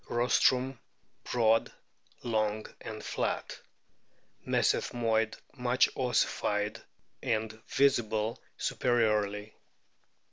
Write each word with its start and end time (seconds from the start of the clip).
Rostrum 0.09 0.79
broad, 1.25 1.71
long, 2.23 2.65
and 2.81 3.03
flat. 3.05 3.59
Mesethmoid 4.47 5.37
much 5.53 5.89
ossified 5.95 6.81
and 7.21 7.53
visible 7.67 8.41
superiorly. 8.57 9.53